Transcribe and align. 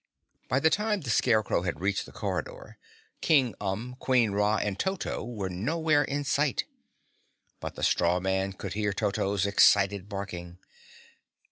By 0.49 0.59
the 0.59 0.71
time 0.71 1.01
the 1.01 1.11
Scarecrow 1.11 1.61
had 1.61 1.79
reached 1.79 2.07
the 2.07 2.11
corridor, 2.11 2.79
King 3.21 3.53
Umb, 3.61 3.99
Queen 3.99 4.31
Ra 4.31 4.55
and 4.57 4.79
Toto 4.79 5.23
were 5.23 5.47
nowhere 5.47 6.03
in 6.03 6.23
sight. 6.23 6.65
But 7.59 7.75
the 7.75 7.83
straw 7.83 8.19
man 8.19 8.53
could 8.53 8.73
hear 8.73 8.93
Toto's 8.93 9.45
excited 9.45 10.09
barking. 10.09 10.57